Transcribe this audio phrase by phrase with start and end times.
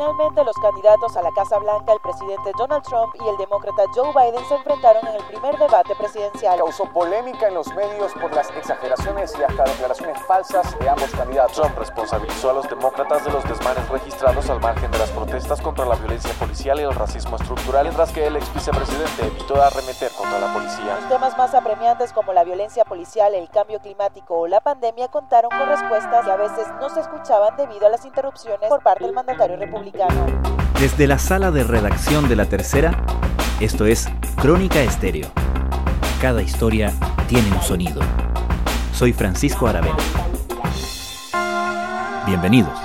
[0.00, 4.10] Finalmente, los candidatos a la Casa Blanca, el presidente Donald Trump y el demócrata Joe
[4.14, 6.56] Biden, se enfrentaron en el primer debate presidencial.
[6.56, 11.52] Causó polémica en los medios por las exageraciones y hasta declaraciones falsas de ambos candidatos.
[11.52, 15.84] Trump responsabilizó a los demócratas de los desmanes registrados al margen de las protestas contra
[15.84, 20.38] la violencia policial y el racismo estructural, mientras que el ex vicepresidente evitó arremeter contra
[20.38, 20.96] la policía.
[20.98, 25.50] Los temas más apremiantes como la violencia policial, el cambio climático o la pandemia contaron
[25.50, 29.12] con respuestas que a veces no se escuchaban debido a las interrupciones por parte del
[29.12, 29.89] mandatario republicano.
[30.80, 33.04] Desde la sala de redacción de La Tercera,
[33.60, 35.28] esto es Crónica Estéreo.
[36.20, 36.92] Cada historia
[37.28, 38.00] tiene un sonido.
[38.92, 39.96] Soy Francisco Aravena.
[42.26, 42.78] Bienvenidos.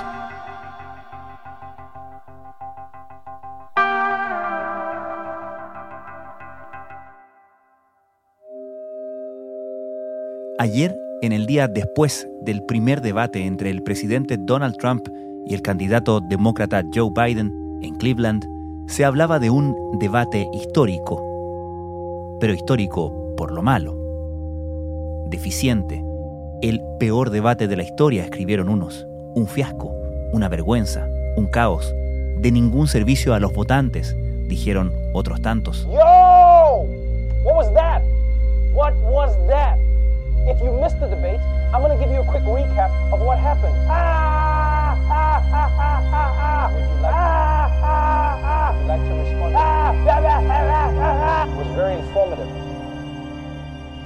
[10.58, 15.06] Ayer, en el día después del primer debate entre el presidente Donald Trump
[15.46, 18.46] y el candidato demócrata Joe Biden en Cleveland,
[18.88, 21.22] se hablaba de un debate histórico,
[22.40, 23.96] pero histórico por lo malo.
[25.28, 26.04] Deficiente,
[26.62, 29.92] el peor debate de la historia, escribieron unos, un fiasco,
[30.32, 31.94] una vergüenza, un caos,
[32.38, 34.16] de ningún servicio a los votantes,
[34.48, 35.86] dijeron otros tantos.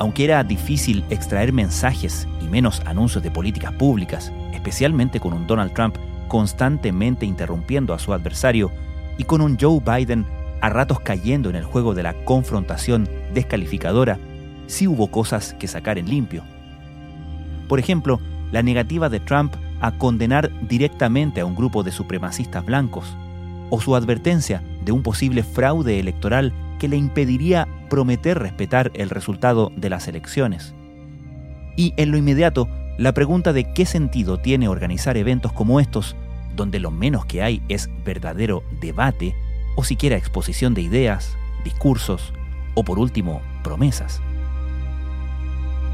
[0.00, 5.74] Aunque era difícil extraer mensajes y menos anuncios de políticas públicas, especialmente con un Donald
[5.74, 8.72] Trump constantemente interrumpiendo a su adversario
[9.18, 10.24] y con un Joe Biden
[10.62, 14.18] a ratos cayendo en el juego de la confrontación descalificadora,
[14.68, 16.44] sí hubo cosas que sacar en limpio.
[17.68, 18.20] Por ejemplo,
[18.52, 23.04] la negativa de Trump a condenar directamente a un grupo de supremacistas blancos,
[23.68, 29.70] o su advertencia de un posible fraude electoral que le impediría prometer respetar el resultado
[29.76, 30.74] de las elecciones.
[31.76, 32.68] Y en lo inmediato,
[32.98, 36.16] la pregunta de qué sentido tiene organizar eventos como estos,
[36.56, 39.36] donde lo menos que hay es verdadero debate,
[39.76, 42.32] o siquiera exposición de ideas, discursos,
[42.74, 44.20] o por último, promesas.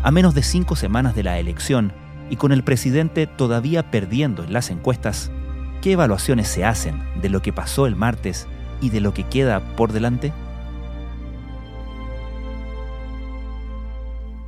[0.02, 1.92] A menos de cinco semanas de la elección,
[2.30, 5.32] y con el presidente todavía perdiendo en las encuestas,
[5.82, 8.46] ¿qué evaluaciones se hacen de lo que pasó el martes
[8.80, 10.32] y de lo que queda por delante?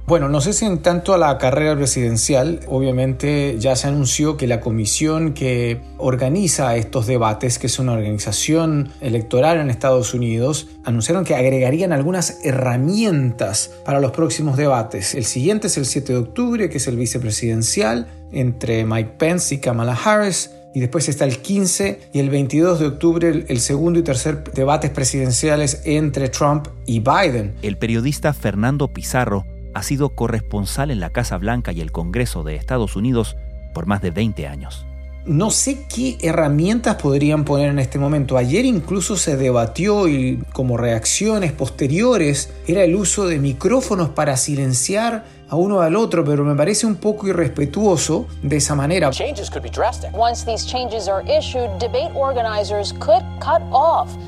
[0.08, 4.46] Bueno, no sé si en tanto a la carrera presidencial, obviamente ya se anunció que
[4.46, 11.26] la comisión que organiza estos debates, que es una organización electoral en Estados Unidos, anunciaron
[11.26, 15.14] que agregarían algunas herramientas para los próximos debates.
[15.14, 19.58] El siguiente es el 7 de octubre, que es el vicepresidencial entre Mike Pence y
[19.58, 20.52] Kamala Harris.
[20.74, 24.90] Y después está el 15 y el 22 de octubre el, segundo y tercer debates
[24.90, 27.56] presidenciales entre Trump y Biden.
[27.60, 32.56] El periodista Fernando Pizarro ha sido corresponsal en la Casa Blanca y el Congreso de
[32.56, 33.36] Estados Unidos
[33.74, 34.86] por más de 20 años.
[35.24, 38.38] No sé qué herramientas podrían poner en este momento.
[38.38, 45.26] Ayer incluso se debatió y como reacciones posteriores era el uso de micrófonos para silenciar
[45.48, 49.10] a uno al otro, pero me parece un poco irrespetuoso de esa manera.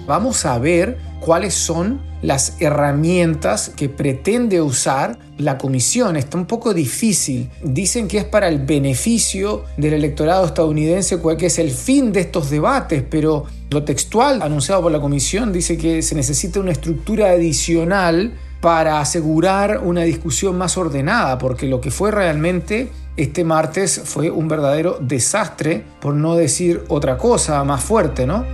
[0.06, 6.16] Vamos a ver cuáles son las herramientas que pretende usar la comisión.
[6.16, 7.50] Está un poco difícil.
[7.62, 12.50] Dicen que es para el beneficio del electorado estadounidense, que es el fin de estos
[12.50, 18.34] debates, pero lo textual anunciado por la comisión dice que se necesita una estructura adicional
[18.60, 24.48] para asegurar una discusión más ordenada, porque lo que fue realmente este martes fue un
[24.48, 28.44] verdadero desastre, por no decir otra cosa más fuerte, ¿no?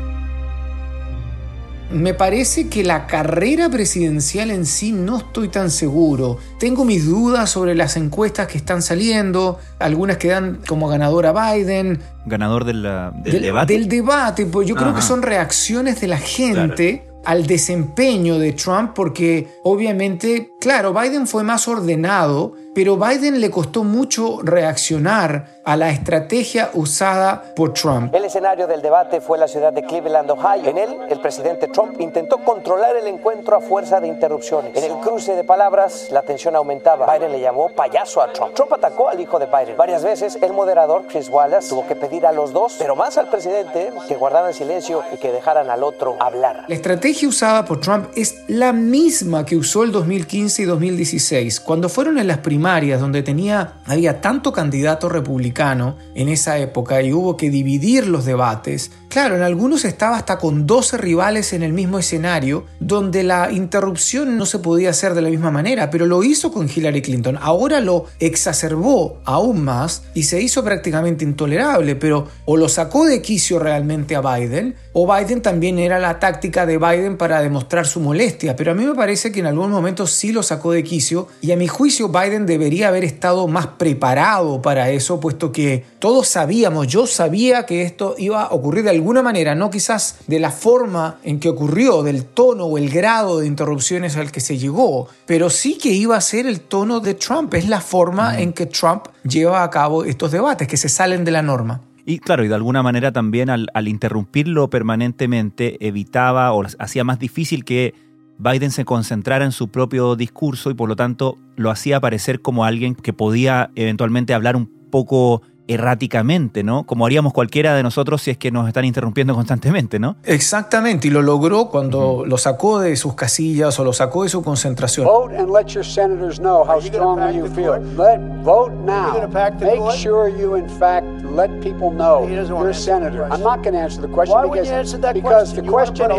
[1.90, 6.38] Me parece que la carrera presidencial en sí no estoy tan seguro.
[6.58, 11.52] Tengo mis dudas sobre las encuestas que están saliendo, algunas que dan como ganador a
[11.54, 12.00] Biden.
[12.26, 12.82] ¿Ganador del,
[13.22, 13.72] del, debate?
[13.72, 17.04] Del debate, pues yo creo que son reacciones de la gente.
[17.04, 23.50] Claro al desempeño de Trump porque obviamente, claro, Biden fue más ordenado, pero Biden le
[23.50, 28.14] costó mucho reaccionar a la estrategia usada por Trump.
[28.14, 30.68] El escenario del debate fue la ciudad de Cleveland, Ohio.
[30.68, 34.76] En él, el presidente Trump intentó controlar el encuentro a fuerza de interrupciones.
[34.76, 37.10] En el cruce de palabras, la tensión aumentaba.
[37.16, 38.52] Biden le llamó payaso a Trump.
[38.52, 39.78] Trump atacó al hijo de Biden.
[39.78, 43.30] Varias veces, el moderador, Chris Wallace, tuvo que pedir a los dos, pero más al
[43.30, 46.66] presidente, que guardaran silencio y que dejaran al otro hablar.
[46.68, 51.88] La estrategia usada por Trump es la misma que usó el 2015 y 2016, cuando
[51.88, 57.36] fueron en las primarias donde tenía, había tanto candidato republicano en esa época y hubo
[57.36, 58.90] que dividir los debates.
[59.08, 64.36] Claro, en algunos estaba hasta con 12 rivales en el mismo escenario, donde la interrupción
[64.36, 67.38] no se podía hacer de la misma manera, pero lo hizo con Hillary Clinton.
[67.40, 73.22] Ahora lo exacerbó aún más y se hizo prácticamente intolerable, pero o lo sacó de
[73.22, 78.00] quicio realmente a Biden, o Biden también era la táctica de Biden para demostrar su
[78.00, 81.28] molestia, pero a mí me parece que en algún momento sí lo sacó de quicio
[81.40, 86.26] y a mi juicio Biden debería haber estado más preparado para eso, puesto que todos
[86.28, 90.50] sabíamos, yo sabía que esto iba a ocurrir de alguna manera, no quizás de la
[90.50, 95.08] forma en que ocurrió, del tono o el grado de interrupciones al que se llegó,
[95.26, 98.64] pero sí que iba a ser el tono de Trump, es la forma en que
[98.64, 101.82] Trump lleva a cabo estos debates, que se salen de la norma.
[102.08, 107.18] Y claro, y de alguna manera también al, al interrumpirlo permanentemente evitaba o hacía más
[107.18, 107.94] difícil que
[108.38, 112.64] Biden se concentrara en su propio discurso y por lo tanto lo hacía parecer como
[112.64, 116.84] alguien que podía eventualmente hablar un poco erráticamente, ¿no?
[116.84, 120.16] Como haríamos cualquiera de nosotros si es que nos están interrumpiendo constantemente, ¿no?
[120.24, 124.42] Exactamente, y lo logró cuando lo sacó de sus casillas o lo sacó de su
[124.42, 125.06] concentración.
[125.06, 127.78] Vote and let your senators know how strongly you feel.
[127.96, 129.28] Let vote now.
[129.60, 133.24] Make sure you in fact let people know you're a senator.
[133.30, 135.64] I'm not going to answer the question Why because, answer that because question?
[135.64, 136.10] the question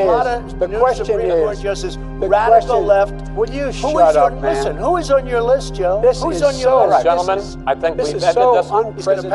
[0.41, 3.13] is the question is the radical question- left.
[3.37, 4.55] Will you Shut who is up, on, man.
[4.55, 6.01] Listen, who is on your list, Joe?
[6.01, 7.03] This Who's is on your so- list?
[7.03, 9.27] Gentlemen, I think we've ended so this.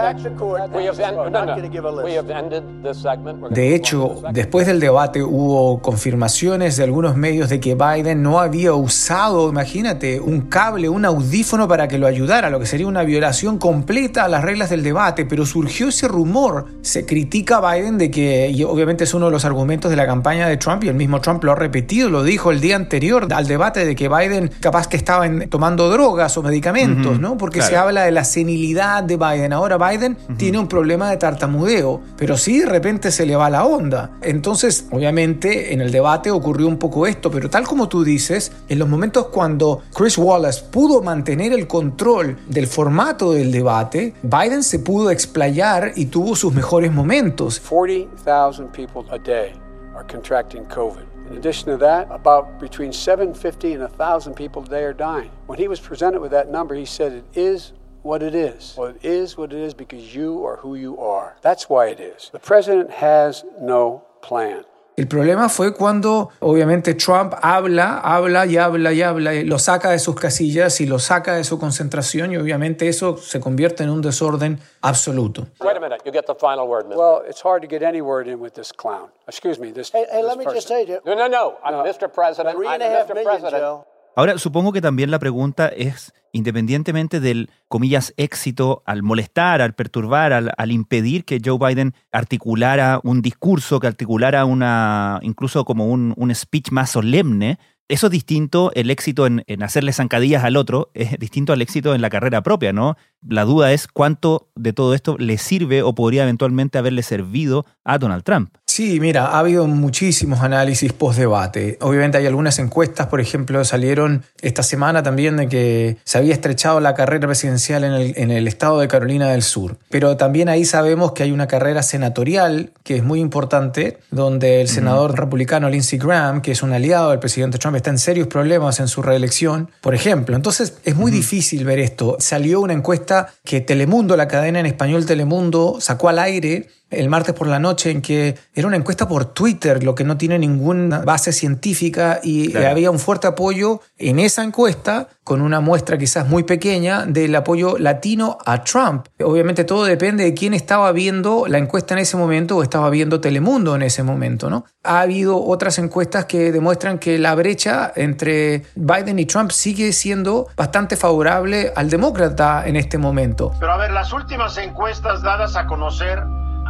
[3.51, 8.75] De hecho, después del debate hubo confirmaciones de algunos medios de que Biden no había
[8.75, 13.59] usado, imagínate, un cable, un audífono para que lo ayudara, lo que sería una violación
[13.59, 16.67] completa a las reglas del debate, pero surgió ese rumor.
[16.83, 20.07] Se critica a Biden de que, y obviamente es uno de los argumentos de la
[20.07, 23.29] campaña de Trump, y el mismo Trump lo ha repetido, lo dijo el día anterior
[23.33, 27.37] al debate de que Biden capaz que estaba en- tomando drogas o medicamentos, ¿no?
[27.37, 27.71] Porque claro.
[27.71, 29.53] se habla de la senilidad de Biden.
[29.53, 29.92] Ahora Biden
[30.37, 34.13] tiene un problema de tartamudeo, pero sí de repente se le va la onda.
[34.23, 38.79] Entonces, obviamente, en el debate ocurrió un poco esto, pero tal como tú dices, en
[38.79, 44.79] los momentos cuando Chris Wallace pudo mantener el control del formato del debate, Biden se
[44.79, 47.61] pudo explayar y tuvo sus mejores momentos.
[47.61, 49.53] 40,000 people a day
[49.95, 51.13] are contracting COVID.
[51.31, 55.31] In addition to that, about between 750 and 1,000 people a day are dying.
[55.47, 57.73] When he was presented with that number, he said, It is
[58.03, 58.75] what it is.
[58.77, 61.37] Well, it is what it is because you are who you are.
[61.43, 62.31] That's why it is.
[62.33, 64.65] The president has no plan.
[64.95, 69.89] El problema fue cuando obviamente Trump habla, habla y habla y habla, y lo saca
[69.91, 73.91] de sus casillas y lo saca de su concentración y obviamente eso se convierte en
[73.91, 75.47] un desorden absoluto.
[75.61, 76.03] Wait a minute.
[76.05, 76.97] You get the final word, Mr.
[76.99, 79.09] Well, it's hard to get any word in with this clown.
[79.27, 79.91] Excuse me, this.
[79.91, 80.87] Hey, hey, this let me just person.
[80.87, 81.01] say, Joe.
[81.07, 81.57] no, no, no.
[81.65, 82.13] I'm Mr.
[82.13, 82.55] President.
[82.55, 83.15] Three I'm and a half Mr.
[83.15, 83.63] million, President.
[83.63, 83.87] Joe.
[84.15, 90.35] Ahora, supongo que también la pregunta es, independientemente del, comillas, éxito al molestar, al perturbar,
[90.35, 96.13] al, al impedir que Joe Biden articulara un discurso, que articulara una, incluso como un,
[96.17, 100.91] un speech más solemne, eso es distinto, el éxito en, en hacerle zancadillas al otro
[100.95, 102.97] es distinto al éxito en la carrera propia, ¿no?
[103.27, 107.99] La duda es cuánto de todo esto le sirve o podría eventualmente haberle servido a
[107.99, 108.55] Donald Trump.
[108.75, 111.77] Sí, mira, ha habido muchísimos análisis post-debate.
[111.83, 116.81] Obviamente hay algunas encuestas, por ejemplo, salieron esta semana también de que se había estrechado
[116.81, 119.77] la carrera presidencial en el, en el estado de Carolina del Sur.
[119.91, 124.69] Pero también ahí sabemos que hay una carrera senatorial que es muy importante, donde el
[124.69, 128.81] senador republicano Lindsey Graham, que es un aliado del presidente Trump, está en serios problemas
[128.81, 130.35] en su reelección, por ejemplo.
[130.35, 132.17] Entonces es muy difícil ver esto.
[132.21, 137.35] Salió una encuesta que Telemundo, la cadena en español Telemundo, sacó al aire el martes
[137.35, 141.01] por la noche en que era una encuesta por Twitter, lo que no tiene ninguna
[141.01, 142.69] base científica y Claro.
[142.71, 147.79] había un fuerte apoyo en esa encuesta con una muestra quizás muy pequeña del apoyo
[147.79, 149.07] latino a Trump.
[149.23, 153.21] Obviamente todo depende de quién estaba viendo la encuesta en ese momento o estaba viendo
[153.21, 154.65] Telemundo en ese momento, ¿no?
[154.83, 160.49] Ha habido otras encuestas que demuestran que la brecha entre Biden y Trump sigue siendo
[160.57, 163.53] bastante favorable al demócrata en este momento.
[163.61, 166.21] Pero a ver, las últimas encuestas dadas a conocer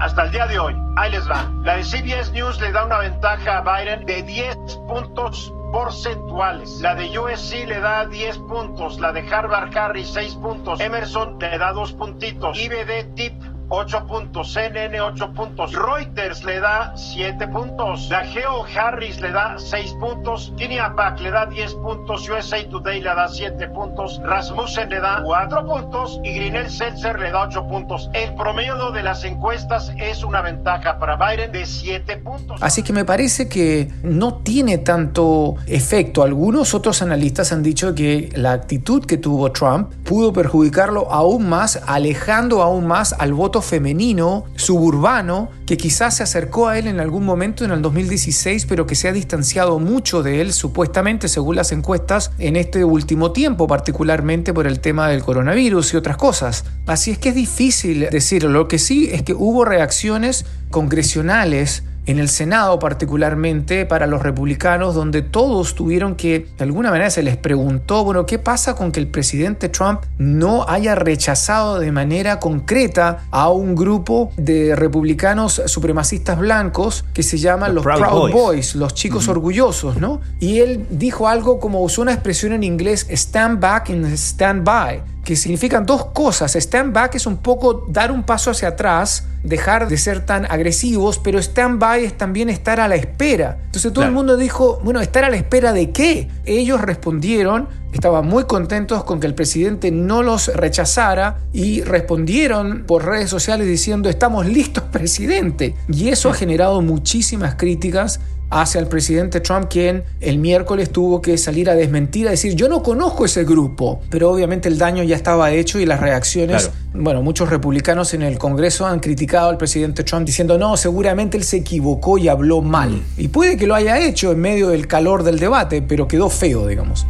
[0.02, 1.48] hasta el día de hoy, ahí les va.
[1.62, 4.56] La de CBS News le da una ventaja a Biden de 10
[4.88, 6.80] puntos porcentuales.
[6.80, 8.98] La de USC le da 10 puntos.
[8.98, 10.80] La de Harvard Harris 6 puntos.
[10.80, 12.58] Emerson le da 2 puntitos.
[12.58, 19.18] IBD Tip 8 puntos, CNN 8 puntos, Reuters le da 7 puntos, la Geo Harris
[19.22, 24.20] le da 6 puntos, Kiniapak le da 10 puntos, USA Today le da 7 puntos,
[24.22, 28.10] Rasmussen le da 4 puntos y Grinel Seltzer le da 8 puntos.
[28.12, 32.62] El promedio de las encuestas es una ventaja para Biden de 7 puntos.
[32.62, 36.22] Así que me parece que no tiene tanto efecto.
[36.22, 41.82] Algunos otros analistas han dicho que la actitud que tuvo Trump pudo perjudicarlo aún más,
[41.86, 47.24] alejando aún más al voto femenino, suburbano, que quizás se acercó a él en algún
[47.24, 51.72] momento en el 2016, pero que se ha distanciado mucho de él, supuestamente, según las
[51.72, 56.64] encuestas, en este último tiempo, particularmente por el tema del coronavirus y otras cosas.
[56.86, 58.50] Así es que es difícil decirlo.
[58.50, 64.94] Lo que sí es que hubo reacciones congresionales en el Senado particularmente para los republicanos,
[64.94, 69.00] donde todos tuvieron que, de alguna manera se les preguntó, bueno, ¿qué pasa con que
[69.00, 76.38] el presidente Trump no haya rechazado de manera concreta a un grupo de republicanos supremacistas
[76.38, 78.74] blancos que se llaman los, Proud, Boys.
[78.74, 80.20] los chicos orgullosos, ¿no?
[80.40, 85.02] Y él dijo algo como usó una expresión en inglés, stand back and stand by
[85.24, 86.56] que significan dos cosas.
[86.56, 91.18] Stand back es un poco dar un paso hacia atrás, dejar de ser tan agresivos,
[91.18, 93.58] pero stand by es también estar a la espera.
[93.66, 96.28] Entonces todo el mundo dijo, bueno, ¿estar a la espera de qué?
[96.44, 103.04] Ellos respondieron, estaban muy contentos con que el presidente no los rechazara y respondieron por
[103.04, 105.74] redes sociales diciendo, estamos listos, presidente.
[105.88, 108.20] Y eso ha generado muchísimas críticas
[108.52, 112.68] hacia el presidente Trump, quien el miércoles tuvo que salir a desmentir, a decir, yo
[112.68, 117.22] no conozco ese grupo, pero obviamente el daño ya estaba hecho y las reacciones, bueno,
[117.22, 121.56] muchos republicanos en el Congreso han criticado al presidente Trump diciendo, no, seguramente él se
[121.56, 123.02] equivocó y habló mal.
[123.16, 126.66] Y puede que lo haya hecho en medio del calor del debate, pero quedó feo,
[126.66, 127.06] digamos.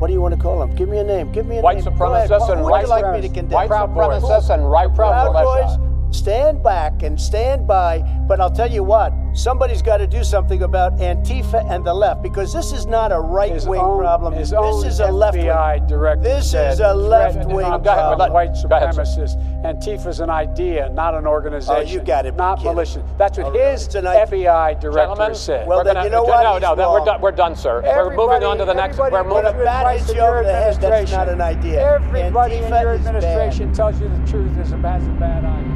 [0.00, 0.74] What do you want to call them?
[0.76, 1.30] Give me a name.
[1.30, 1.84] Give me a white name.
[1.84, 3.52] Supremacists and you like me to condemn?
[3.52, 5.76] White supremacists and right Proud militia.
[5.76, 8.00] Boys, stand back and stand by.
[8.26, 12.22] But I'll tell you what, somebody's got to do something about Antifa and the left
[12.22, 14.32] because this is not a right wing problem.
[14.34, 15.86] His This own is a left wing.
[15.86, 18.18] director This is a left wing on Go ahead, problem.
[18.18, 19.02] let- white Go ahead, sir.
[19.02, 19.36] supremacists.
[19.64, 21.76] Antifa's an idea, not an organization.
[21.76, 22.72] Oh, you gotta be Not kidding.
[22.74, 23.02] militia.
[23.18, 24.04] That's what Oh, his an.
[24.06, 25.66] FBI director Gentlemen, said.
[25.66, 26.42] Well, then gonna, you know what?
[26.42, 27.20] No, He's no, then we're done.
[27.20, 27.82] We're done, sir.
[27.84, 28.98] we're moving on to the next.
[28.98, 29.60] everybody We're moving.
[29.60, 31.80] a bat in you over your the head, that's not an idea.
[31.94, 35.69] Everybody in Antifa your administration tells you the truth is a bad, a bad idea.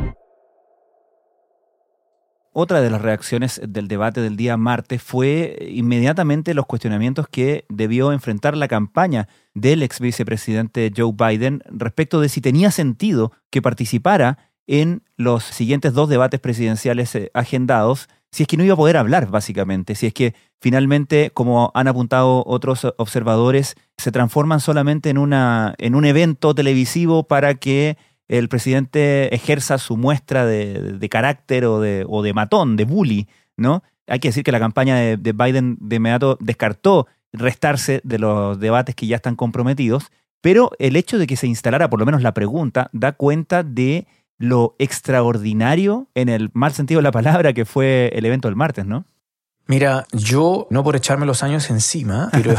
[2.56, 8.12] Otra de las reacciones del debate del día martes fue inmediatamente los cuestionamientos que debió
[8.12, 14.38] enfrentar la campaña del ex vicepresidente Joe Biden respecto de si tenía sentido que participara
[14.68, 18.99] en los siguientes dos debates presidenciales eh, agendados, si es que no iba a poder
[18.99, 25.18] hablar, básicamente, si es que finalmente, como han apuntado otros observadores, se transforman solamente en,
[25.18, 27.96] una, en un evento televisivo para que
[28.28, 33.28] el presidente ejerza su muestra de, de carácter o de, o de matón, de bully,
[33.56, 33.82] ¿no?
[34.06, 38.58] Hay que decir que la campaña de, de Biden de inmediato descartó restarse de los
[38.60, 42.22] debates que ya están comprometidos, pero el hecho de que se instalara por lo menos
[42.22, 44.06] la pregunta da cuenta de
[44.38, 48.84] lo extraordinario, en el mal sentido de la palabra, que fue el evento del martes,
[48.84, 49.04] ¿no?
[49.66, 52.54] Mira, yo, no por echarme los años encima, pero,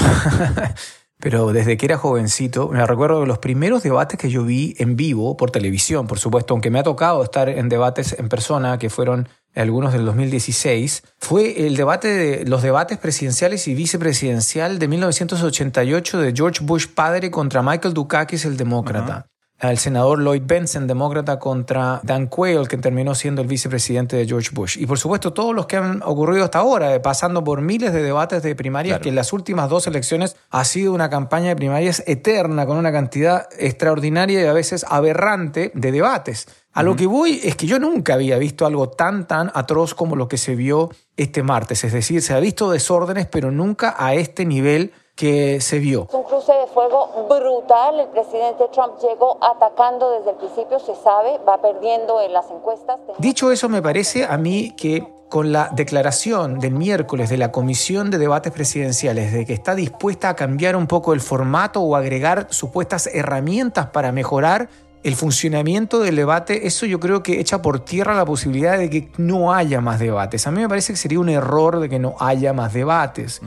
[1.20, 4.96] pero desde que era jovencito, me recuerdo de los primeros debates que yo vi en
[4.96, 8.90] vivo por televisión, por supuesto, aunque me ha tocado estar en debates en persona, que
[8.90, 16.20] fueron algunos del 2016, fue el debate de los debates presidenciales y vicepresidencial de 1988
[16.20, 19.28] de George Bush padre contra Michael Dukakis, el demócrata.
[19.60, 24.50] El senador Lloyd Benson, demócrata, contra Dan Quayle, que terminó siendo el vicepresidente de George
[24.52, 24.78] Bush.
[24.78, 28.04] Y por supuesto, todos los que han ocurrido hasta ahora, eh, pasando por miles de
[28.04, 29.04] debates de primarias, Claro.
[29.04, 32.92] que en las últimas dos elecciones ha sido una campaña de primarias eterna, con una
[32.92, 36.48] cantidad extraordinaria y a veces aberrante de debates.
[36.74, 40.18] A lo que voy es que yo nunca había visto algo tan, tan atroz como
[40.18, 41.86] lo que se vio este martes.
[41.86, 46.08] Es decir, se ha visto desórdenes, pero nunca a este nivel que se vio.
[46.12, 48.00] un cruce de fuego brutal.
[48.00, 53.00] El presidente Trump llegó atacando desde el principio, se sabe, va perdiendo en las encuestas.
[53.18, 58.12] Dicho eso, me parece a mí que con la declaración del miércoles de la Comisión
[58.12, 62.48] de Debates Presidenciales de que está dispuesta a cambiar un poco el formato o agregar
[62.52, 64.70] supuestas herramientas para mejorar
[65.06, 69.10] el funcionamiento del debate, eso yo creo que echa por tierra la posibilidad de que
[69.18, 70.48] no haya más debates.
[70.48, 73.40] A mí me parece que sería un error de que no haya más debates.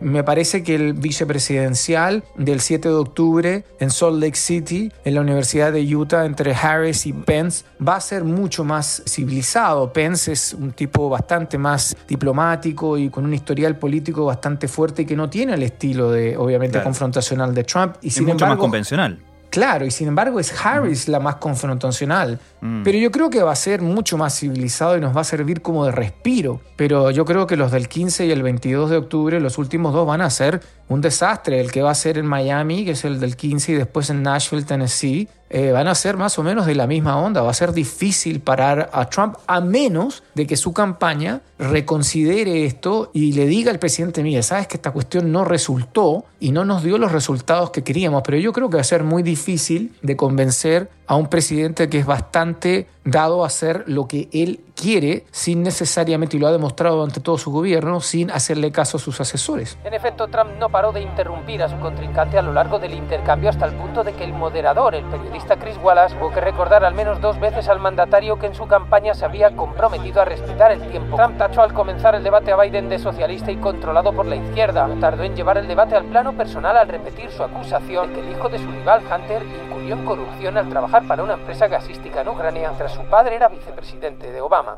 [0.00, 5.20] Me parece que el vicepresidencial del 7 de octubre en Salt Lake City, en la
[5.20, 9.92] Universidad de Utah, entre Harris y Pence, va a ser mucho más civilizado.
[9.92, 15.06] Pence es un tipo bastante más diplomático y con un historial político bastante fuerte y
[15.06, 16.84] que no tiene el estilo de, obviamente, Claro.
[16.84, 17.96] confrontacional de Trump.
[18.00, 19.18] Y Es sin mucho más embargo, convencional.
[19.50, 22.38] Claro, y sin embargo es Harris la más confrontacional.
[22.84, 25.60] Pero yo creo que va a ser mucho más civilizado y nos va a servir
[25.60, 26.60] como de respiro.
[26.76, 30.06] Pero yo creo que los del 15 y el 22 de octubre, los últimos dos,
[30.06, 31.60] van a ser un desastre.
[31.60, 34.22] El que va a ser en Miami, que es el del 15, y después en
[34.22, 37.42] Nashville, Tennessee, eh, van a ser más o menos de la misma onda.
[37.42, 43.10] Va a ser difícil parar a Trump a menos de que su campaña reconsidere esto
[43.12, 46.84] y le diga al presidente, mire, sabes que esta cuestión no resultó y no nos
[46.84, 50.16] dio los resultados que queríamos, pero yo creo que va a ser muy difícil de
[50.16, 55.62] convencer a un presidente que es bastante dado a hacer lo que él quiere sin
[55.62, 59.78] necesariamente, y lo ha demostrado durante todo su gobierno, sin hacerle caso a sus asesores.
[59.84, 63.50] En efecto, Trump no paró de interrumpir a su contrincante a lo largo del intercambio
[63.50, 66.94] hasta el punto de que el moderador, el periodista Chris Wallace, tuvo que recordar al
[66.94, 70.80] menos dos veces al mandatario que en su campaña se había comprometido a respetar el
[70.88, 71.16] tiempo.
[71.16, 74.88] Trump tachó al comenzar el debate a Biden de socialista y controlado por la izquierda.
[75.00, 78.30] Tardó en llevar el debate al plano personal al repetir su acusación de que el
[78.30, 82.28] hijo de su rival Hunter incurrió en corrupción al trabajar para una empresa gasística en
[82.28, 84.69] Ucrania mientras su padre era vicepresidente de Obama.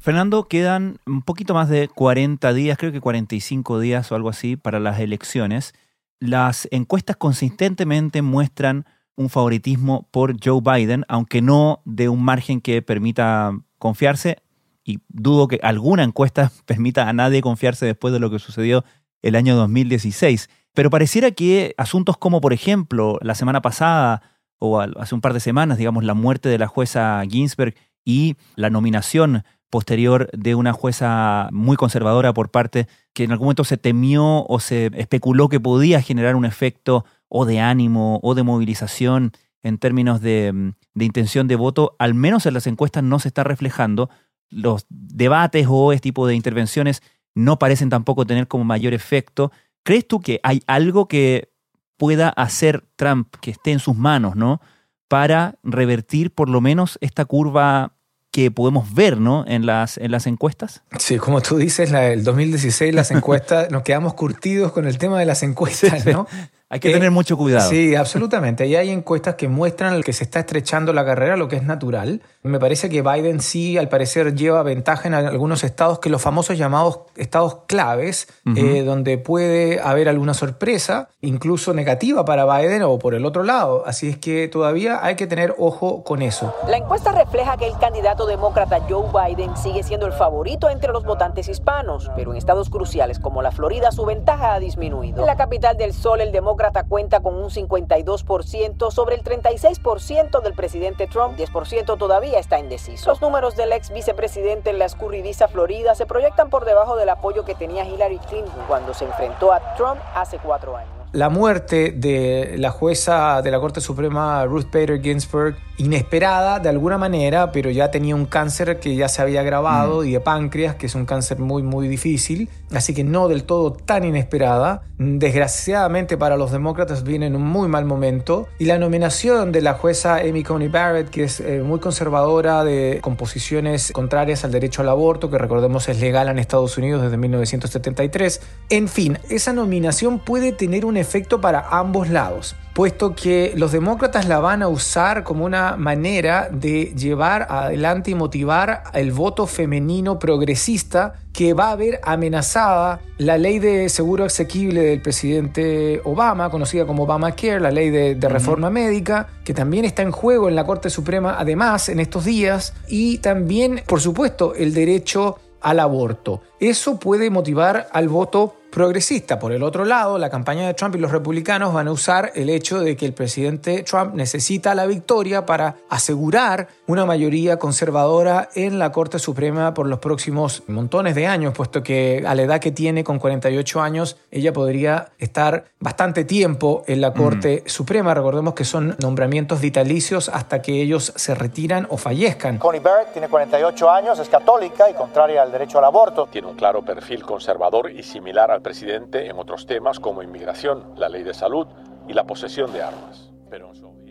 [0.00, 4.56] Fernando, quedan un poquito más de 40 días, creo que 45 días o algo así,
[4.56, 5.74] para las elecciones.
[6.20, 12.80] Las encuestas consistentemente muestran un favoritismo por Joe Biden, aunque no de un margen que
[12.80, 14.38] permita confiarse,
[14.82, 18.86] y dudo que alguna encuesta permita a nadie confiarse después de lo que sucedió
[19.20, 20.48] el año 2016.
[20.72, 24.22] Pero pareciera que asuntos como, por ejemplo, la semana pasada
[24.58, 28.70] o hace un par de semanas, digamos, la muerte de la jueza Ginsberg y la
[28.70, 34.44] nominación posterior de una jueza muy conservadora por parte que en algún momento se temió
[34.46, 39.78] o se especuló que podía generar un efecto o de ánimo o de movilización en
[39.78, 44.10] términos de, de intención de voto, al menos en las encuestas no se está reflejando.
[44.48, 47.02] Los debates o este tipo de intervenciones
[47.34, 49.52] no parecen tampoco tener como mayor efecto.
[49.84, 51.52] ¿Crees tú que hay algo que
[51.96, 54.60] pueda hacer Trump, que esté en sus manos, ¿no?
[55.06, 57.92] Para revertir por lo menos esta curva
[58.30, 59.44] que podemos ver ¿no?
[59.46, 60.82] en, las, en las encuestas?
[60.98, 65.18] Sí, como tú dices, la, el 2016 las encuestas, nos quedamos curtidos con el tema
[65.18, 66.26] de las encuestas, ¿no?
[66.72, 67.68] Hay que tener mucho cuidado.
[67.68, 68.64] Sí, absolutamente.
[68.64, 72.22] Y hay encuestas que muestran que se está estrechando la carrera, lo que es natural.
[72.44, 76.56] Me parece que Biden sí, al parecer, lleva ventaja en algunos estados, que los famosos
[76.56, 83.14] llamados estados claves, eh, donde puede haber alguna sorpresa, incluso negativa para Biden o por
[83.14, 83.82] el otro lado.
[83.84, 86.54] Así es que todavía hay que tener ojo con eso.
[86.68, 91.02] La encuesta refleja que el candidato demócrata Joe Biden sigue siendo el favorito entre los
[91.02, 95.18] votantes hispanos, pero en estados cruciales como la Florida su ventaja ha disminuido.
[95.18, 100.52] En la capital del sol, el demócrata cuenta con un 52% sobre el 36% del
[100.52, 103.10] presidente Trump, 10% todavía está indeciso.
[103.10, 107.44] Los números del ex vicepresidente en la escurridiza Florida se proyectan por debajo del apoyo
[107.44, 110.99] que tenía Hillary Clinton cuando se enfrentó a Trump hace cuatro años.
[111.12, 116.98] La muerte de la jueza de la Corte Suprema Ruth Bader Ginsburg, inesperada de alguna
[116.98, 120.86] manera, pero ya tenía un cáncer que ya se había agravado y de páncreas, que
[120.86, 124.82] es un cáncer muy muy difícil, así que no del todo tan inesperada.
[124.98, 129.74] Desgraciadamente para los demócratas viene en un muy mal momento y la nominación de la
[129.74, 134.90] jueza Amy Coney Barrett, que es eh, muy conservadora de composiciones contrarias al derecho al
[134.90, 138.42] aborto, que recordemos es legal en Estados Unidos desde 1973.
[138.68, 144.28] En fin, esa nominación puede tener un efecto para ambos lados, puesto que los demócratas
[144.28, 150.18] la van a usar como una manera de llevar adelante y motivar el voto femenino
[150.18, 156.86] progresista que va a ver amenazada la ley de seguro asequible del presidente Obama, conocida
[156.86, 160.64] como Obamacare, la ley de, de reforma médica, que también está en juego en la
[160.64, 166.42] Corte Suprema además en estos días, y también, por supuesto, el derecho al aborto.
[166.58, 169.38] Eso puede motivar al voto progresista.
[169.38, 172.50] Por el otro lado, la campaña de Trump y los republicanos van a usar el
[172.50, 178.78] hecho de que el presidente Trump necesita la victoria para asegurar una mayoría conservadora en
[178.78, 182.70] la Corte Suprema por los próximos montones de años, puesto que a la edad que
[182.70, 188.14] tiene, con 48 años, ella podría estar bastante tiempo en la Corte Suprema.
[188.14, 192.58] Recordemos que son nombramientos vitalicios hasta que ellos se retiran o fallezcan.
[192.58, 196.26] Connie Barrett tiene 48 años, es católica y contraria al derecho al aborto.
[196.26, 201.22] Tiene un claro perfil conservador y similar presidente en otros temas como inmigración, la ley
[201.22, 201.66] de salud
[202.08, 203.30] y la posesión de armas.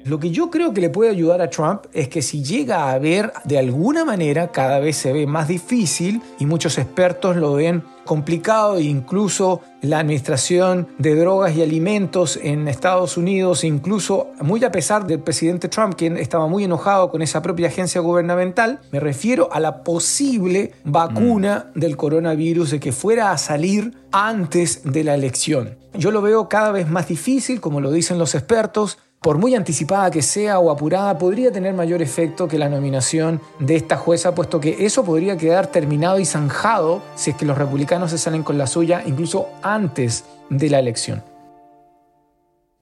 [0.05, 2.99] Lo que yo creo que le puede ayudar a Trump es que si llega a
[2.99, 7.83] ver de alguna manera, cada vez se ve más difícil y muchos expertos lo ven
[8.05, 14.71] complicado e incluso la administración de drogas y alimentos en Estados Unidos, incluso muy a
[14.71, 19.49] pesar del presidente Trump, quien estaba muy enojado con esa propia agencia gubernamental, me refiero
[19.51, 25.77] a la posible vacuna del coronavirus de que fuera a salir antes de la elección.
[25.93, 30.11] Yo lo veo cada vez más difícil, como lo dicen los expertos, por muy anticipada
[30.11, 34.59] que sea o apurada, podría tener mayor efecto que la nominación de esta jueza, puesto
[34.59, 38.57] que eso podría quedar terminado y zanjado si es que los republicanos se salen con
[38.57, 41.21] la suya incluso antes de la elección.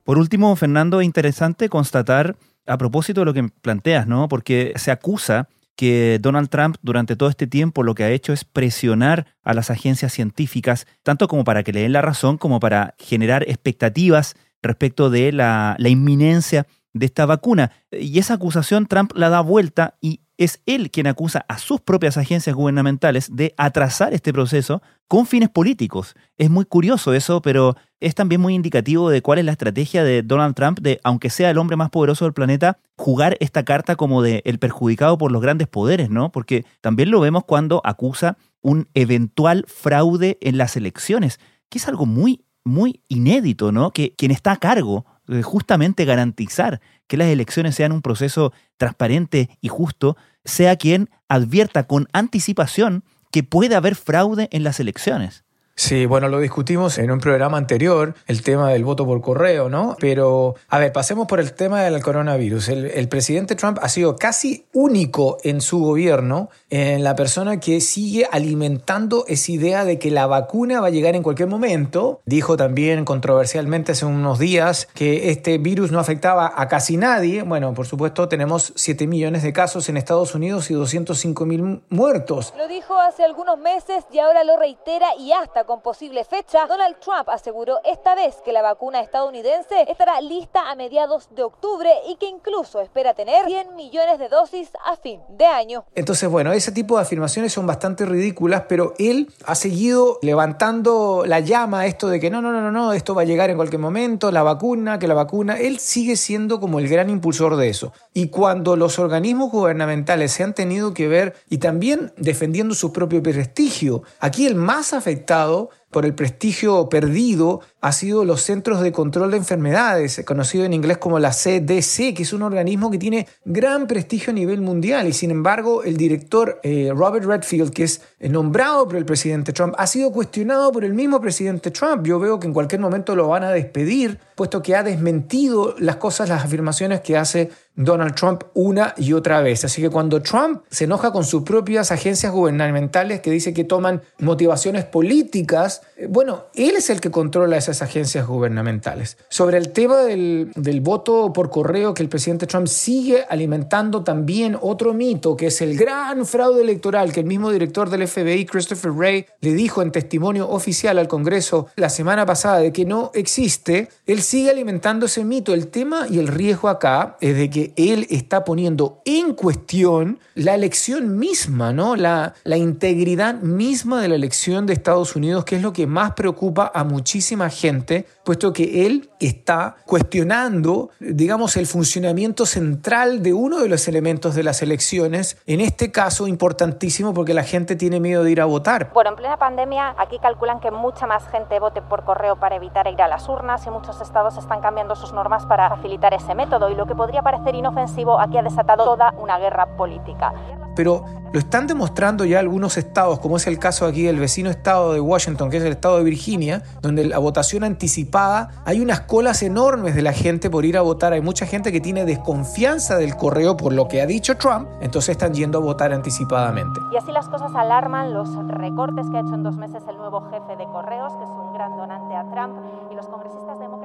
[0.04, 4.28] Por último, Fernando, interesante constatar a propósito de lo que planteas, ¿no?
[4.30, 8.44] Porque se acusa que Donald Trump durante todo este tiempo lo que ha hecho es
[8.44, 12.96] presionar a las agencias científicas, tanto como para que le den la razón, como para
[12.98, 17.72] generar expectativas respecto de la, inminencia de esta vacuna.
[17.92, 22.18] Y esa acusación Trump la da vuelta y es él quien acusa a sus propias
[22.18, 26.16] agencias gubernamentales de atrasar este proceso con fines políticos.
[26.38, 30.22] Es muy curioso eso, pero es también muy indicativo de cuál es la estrategia de
[30.22, 34.22] Donald Trump de, aunque sea el hombre más poderoso del planeta, jugar esta carta como
[34.22, 36.32] de el perjudicado por los grandes poderes, ¿no?
[36.32, 41.40] Porque también lo vemos cuando acusa un eventual fraude en las elecciones,
[41.70, 43.92] que es algo muy, muy inédito, ¿no?
[43.92, 49.50] Que quien está a cargo de justamente garantizar que las elecciones sean un proceso transparente
[49.62, 55.44] y justo, sea quien advierta con anticipación que puede haber fraude en las elecciones.
[55.80, 59.96] Sí, bueno, lo discutimos en un programa anterior, el tema del voto por correo, ¿no?
[60.00, 62.70] Pero, a ver, pasemos por el tema del coronavirus.
[62.70, 68.28] El, presidente Trump ha sido casi único en su gobierno, en la persona que sigue
[68.32, 72.22] alimentando esa idea de que la vacuna va a llegar en cualquier momento.
[72.26, 77.44] Dijo también controversialmente hace unos días que este virus no afectaba a casi nadie.
[77.44, 82.52] Bueno, por supuesto, tenemos 7 millones de casos en Estados Unidos y 205 mil muertos.
[82.58, 86.96] Lo dijo hace algunos meses y ahora lo reitera y hasta con posible fecha, Donald
[87.00, 92.16] Trump aseguró esta vez que la vacuna estadounidense estará lista a mediados de octubre y
[92.16, 95.84] que incluso espera tener 100 millones de dosis a fin de año.
[95.94, 101.42] Entonces, bueno, ese tipo de afirmaciones son bastante ridículas, pero él ha seguido levantando la
[101.42, 103.82] llama a esto de que no, no, no, no, esto va a llegar en cualquier
[103.82, 107.92] momento, la vacuna, que la vacuna, él sigue siendo como el gran impulsor de eso.
[108.14, 113.22] Y cuando los organismos gubernamentales se han tenido que ver y también defendiendo su propio
[113.22, 118.92] prestigio, aquí el más afectado well por el prestigio perdido ha sido los Centros de
[118.92, 123.28] Control de Enfermedades, conocido en inglés como la CDC, que es un organismo que tiene
[123.46, 128.02] gran prestigio a nivel mundial y sin embargo el director eh, Robert Redfield, que es
[128.20, 132.06] nombrado por el presidente Trump, ha sido cuestionado por el mismo presidente Trump.
[132.06, 135.96] Yo veo que en cualquier momento lo van a despedir, puesto que ha desmentido las
[135.96, 139.64] cosas, las afirmaciones que hace Donald Trump una y otra vez.
[139.64, 144.02] Así que cuando Trump se enoja con sus propias agencias gubernamentales que dice que toman
[144.20, 149.18] motivaciones políticas, eh, bueno, él es el que controla esas agencias gubernamentales.
[149.30, 154.58] Sobre el tema del, del voto por correo que el presidente Trump sigue alimentando también
[154.62, 158.92] otro mito, que es el gran fraude electoral que el mismo director del FBI, Christopher
[158.92, 163.90] Wray, le dijo en testimonio oficial al Congreso la semana pasada de que no existe,
[164.06, 165.54] él sigue alimentando ese mito.
[165.54, 170.56] El tema y el riesgo acá es de que él está poniendo en cuestión la
[170.56, 171.96] elección misma, ¿no?
[171.96, 176.14] La, la integridad misma de la elección de Estados Unidos, que es lo que más
[176.14, 183.60] preocupa a muchísima gente, puesto que él está cuestionando, digamos, el funcionamiento central de uno
[183.60, 188.24] de los elementos de las elecciones, en este caso importantísimo porque la gente tiene miedo
[188.24, 188.92] de ir a votar.
[188.94, 192.88] Bueno, en plena pandemia aquí calculan que mucha más gente vote por correo para evitar
[192.88, 196.70] ir a las urnas y muchos estados están cambiando sus normas para facilitar ese método
[196.70, 200.34] y lo que podría parecer inofensivo aquí ha desatado toda una guerra política
[200.78, 204.94] pero lo están demostrando ya algunos estados, como es el caso aquí del vecino estado
[204.94, 209.44] de Washington, que es el estado de Virginia, donde la votación anticipada, hay unas colas
[209.44, 213.18] enormes de la gente por ir a votar, hay mucha gente que tiene desconfianza del
[213.18, 216.80] correo por lo que ha dicho Trump, entonces están yendo a votar anticipadamente.
[216.94, 220.30] Y así las cosas alarman los recortes que ha hecho en dos meses el nuevo
[220.30, 222.56] jefe de correos, que es un gran donante a Trump,
[222.92, 223.77] y los congresistas demócratas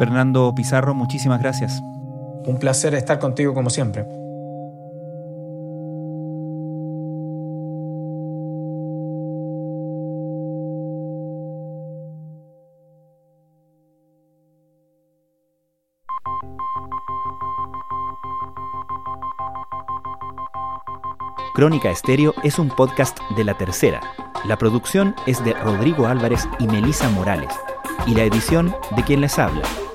[0.00, 1.78] Fernando Pizarro, muchísimas gracias.
[2.46, 4.06] Un placer estar contigo como siempre.
[21.54, 24.00] Crónica Estéreo es un podcast de la tercera.
[24.46, 27.52] La producción es de Rodrigo Álvarez y Melisa Morales.
[28.06, 29.60] Y la edición de quien les habla,